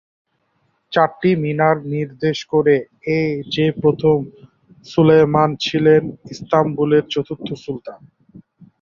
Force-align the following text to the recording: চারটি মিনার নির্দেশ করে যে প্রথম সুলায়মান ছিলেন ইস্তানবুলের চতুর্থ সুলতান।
চারটি 0.91 1.31
মিনার 1.43 1.77
নির্দেশ 1.93 2.37
করে 2.53 2.75
যে 3.55 3.65
প্রথম 3.81 4.17
সুলায়মান 4.85 5.49
ছিলেন 5.65 6.01
ইস্তানবুলের 6.33 7.03
চতুর্থ 7.13 7.47
সুলতান। 7.63 7.99